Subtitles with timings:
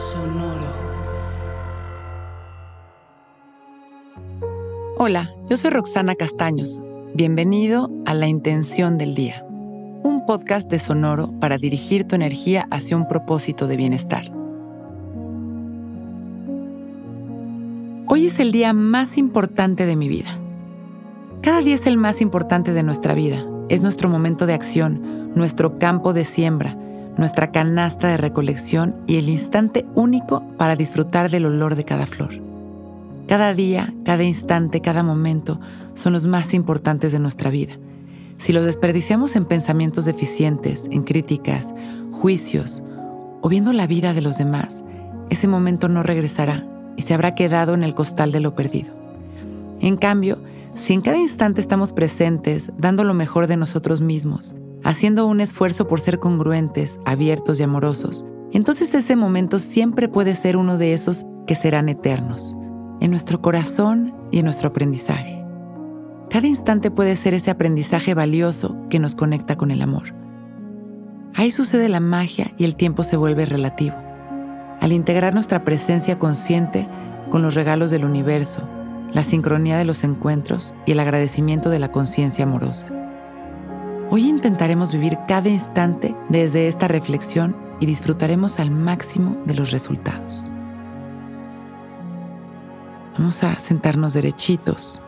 [0.00, 0.64] Sonoro.
[4.96, 6.80] Hola, yo soy Roxana Castaños.
[7.14, 9.44] Bienvenido a La Intención del Día,
[10.02, 14.32] un podcast de Sonoro para dirigir tu energía hacia un propósito de bienestar.
[18.06, 20.30] Hoy es el día más importante de mi vida.
[21.42, 23.46] Cada día es el más importante de nuestra vida.
[23.68, 26.76] Es nuestro momento de acción, nuestro campo de siembra,
[27.16, 32.40] nuestra canasta de recolección y el instante único para disfrutar del olor de cada flor.
[33.28, 35.60] Cada día, cada instante, cada momento
[35.94, 37.74] son los más importantes de nuestra vida.
[38.38, 41.74] Si los desperdiciamos en pensamientos deficientes, en críticas,
[42.10, 42.82] juicios
[43.40, 44.82] o viendo la vida de los demás,
[45.28, 48.94] ese momento no regresará y se habrá quedado en el costal de lo perdido.
[49.80, 50.38] En cambio,
[50.74, 55.86] si en cada instante estamos presentes, dando lo mejor de nosotros mismos, haciendo un esfuerzo
[55.86, 61.24] por ser congruentes, abiertos y amorosos, entonces ese momento siempre puede ser uno de esos
[61.46, 62.56] que serán eternos,
[63.00, 65.44] en nuestro corazón y en nuestro aprendizaje.
[66.30, 70.14] Cada instante puede ser ese aprendizaje valioso que nos conecta con el amor.
[71.34, 73.96] Ahí sucede la magia y el tiempo se vuelve relativo.
[74.80, 76.88] Al integrar nuestra presencia consciente
[77.30, 78.62] con los regalos del universo,
[79.12, 82.99] la sincronía de los encuentros y el agradecimiento de la conciencia amorosa.
[84.12, 90.50] Hoy intentaremos vivir cada instante desde esta reflexión y disfrutaremos al máximo de los resultados.
[93.16, 95.00] Vamos a sentarnos derechitos,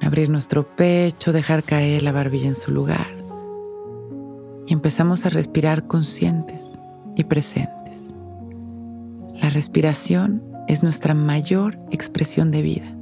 [0.00, 3.06] abrir nuestro pecho, dejar caer la barbilla en su lugar
[4.66, 6.80] y empezamos a respirar conscientes
[7.16, 8.14] y presentes.
[9.34, 12.96] La respiración es nuestra mayor expresión de vida.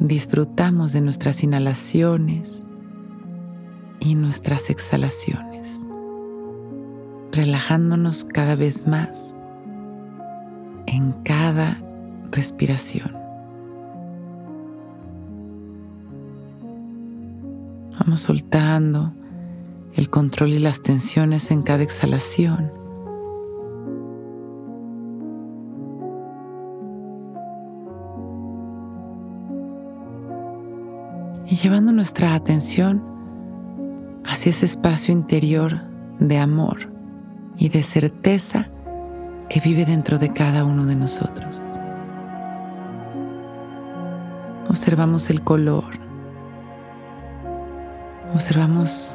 [0.00, 2.64] Disfrutamos de nuestras inhalaciones
[4.04, 5.86] y nuestras exhalaciones,
[7.30, 9.36] relajándonos cada vez más
[10.86, 11.80] en cada
[12.32, 13.16] respiración.
[18.00, 19.12] Vamos soltando
[19.94, 22.72] el control y las tensiones en cada exhalación.
[31.46, 33.11] Y llevando nuestra atención
[34.50, 35.80] ese espacio interior
[36.18, 36.92] de amor
[37.56, 38.68] y de certeza
[39.48, 41.60] que vive dentro de cada uno de nosotros.
[44.68, 45.84] Observamos el color,
[48.34, 49.14] observamos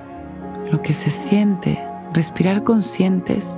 [0.71, 1.83] lo que se siente,
[2.13, 3.57] respirar conscientes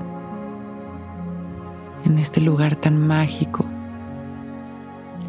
[2.06, 3.66] en este lugar tan mágico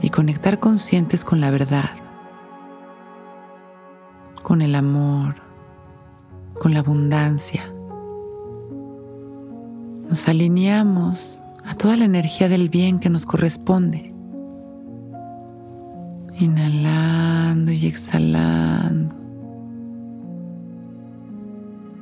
[0.02, 1.90] y conectar conscientes con la verdad,
[4.42, 5.49] con el amor,
[6.60, 7.72] con la abundancia.
[10.08, 14.12] Nos alineamos a toda la energía del bien que nos corresponde.
[16.38, 19.16] Inhalando y exhalando.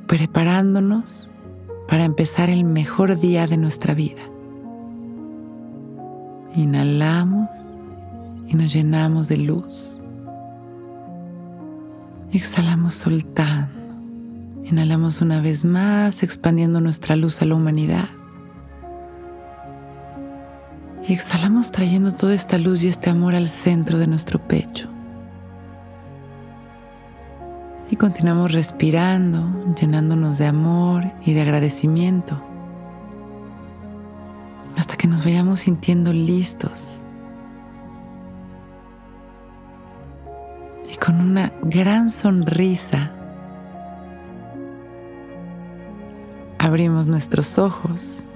[0.07, 1.31] Preparándonos
[1.87, 4.21] para empezar el mejor día de nuestra vida.
[6.53, 7.79] Inhalamos
[8.47, 10.01] y nos llenamos de luz.
[12.33, 13.78] Exhalamos soltando.
[14.69, 18.07] Inhalamos una vez más, expandiendo nuestra luz a la humanidad.
[21.07, 24.87] Y exhalamos trayendo toda esta luz y este amor al centro de nuestro pecho.
[27.89, 32.39] Y continuamos respirando, llenándonos de amor y de agradecimiento,
[34.77, 37.07] hasta que nos vayamos sintiendo listos
[40.91, 43.15] y con una gran sonrisa
[46.69, 48.27] abrimos nuestros ojos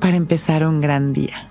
[0.00, 1.50] para empezar un gran día.